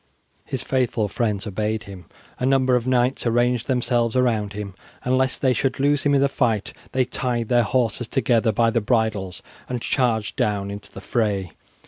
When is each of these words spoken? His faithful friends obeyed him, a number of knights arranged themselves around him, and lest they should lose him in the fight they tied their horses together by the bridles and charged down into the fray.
His 0.45 0.63
faithful 0.63 1.07
friends 1.07 1.45
obeyed 1.45 1.83
him, 1.83 2.05
a 2.39 2.45
number 2.47 2.75
of 2.75 2.87
knights 2.87 3.27
arranged 3.27 3.67
themselves 3.67 4.15
around 4.15 4.53
him, 4.53 4.73
and 5.05 5.15
lest 5.15 5.43
they 5.43 5.53
should 5.53 5.79
lose 5.79 6.01
him 6.01 6.15
in 6.15 6.21
the 6.21 6.27
fight 6.27 6.73
they 6.91 7.05
tied 7.05 7.49
their 7.49 7.61
horses 7.61 8.07
together 8.07 8.51
by 8.51 8.71
the 8.71 8.81
bridles 8.81 9.43
and 9.69 9.79
charged 9.79 10.35
down 10.35 10.71
into 10.71 10.91
the 10.91 11.01
fray. 11.01 11.51